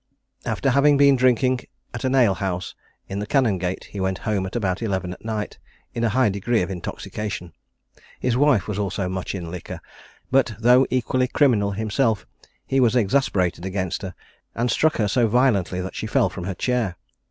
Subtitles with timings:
[0.47, 1.59] After having been drinking
[1.93, 2.73] at an alehouse
[3.07, 5.59] in the Canongate, he went home at about eleven at night,
[5.93, 7.53] in a high degree of intoxication.
[8.19, 9.79] His wife was also much in liquor;
[10.31, 12.25] but, though equally criminal himself,
[12.65, 14.15] he was exasperated against her,
[14.55, 16.97] and struck her so violently that she fell from her chair.